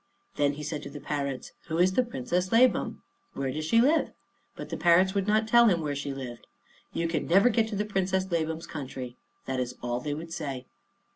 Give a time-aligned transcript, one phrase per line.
[0.35, 3.03] Then he said to the parrots, "Who is the Princess Labam?
[3.33, 4.09] Where does she live?"
[4.55, 6.47] But the parrots would not tell him where she lived.
[6.91, 10.65] "You can never get to the Princess Labam's country." That is all they would say.